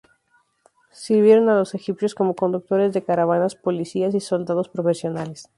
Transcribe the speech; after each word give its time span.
Sirvieron 0.93 1.47
a 1.47 1.55
los 1.59 1.75
egipcios 1.75 2.15
como 2.15 2.35
conductores 2.35 2.91
de 2.91 3.03
caravanas, 3.03 3.53
policías 3.53 4.15
y 4.15 4.19
soldados 4.19 4.67
profesionales. 4.67 5.47